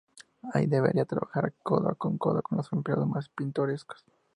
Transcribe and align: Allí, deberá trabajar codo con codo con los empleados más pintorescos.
Allí, 0.51 0.65
deberá 0.65 1.05
trabajar 1.05 1.53
codo 1.61 1.93
con 1.93 2.17
codo 2.17 2.41
con 2.41 2.57
los 2.57 2.73
empleados 2.73 3.07
más 3.07 3.29
pintorescos. 3.29 4.03